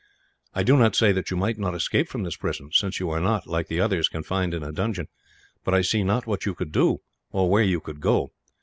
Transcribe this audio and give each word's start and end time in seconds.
"I 0.55 0.63
do 0.63 0.77
not 0.77 0.95
say 0.95 1.11
that 1.11 1.29
you 1.29 1.37
might 1.37 1.59
not 1.59 1.75
escape 1.75 2.09
from 2.09 2.23
this 2.23 2.35
prison 2.35 2.71
since 2.73 2.99
you 2.99 3.11
are 3.11 3.19
not, 3.21 3.45
like 3.45 3.67
the 3.67 3.79
others, 3.79 4.09
confined 4.09 4.51
in 4.55 4.63
a 4.63 4.71
dungeon 4.71 5.09
but 5.63 5.75
I 5.75 5.81
see 5.83 6.03
not 6.03 6.25
what 6.25 6.43
you 6.43 6.55
could 6.55 6.71
do, 6.71 7.01
or 7.29 7.51
where 7.51 7.61
you 7.61 7.79
could 7.79 8.01
go. 8.01 8.31